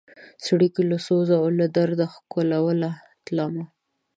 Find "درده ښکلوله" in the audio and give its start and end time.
1.77-2.89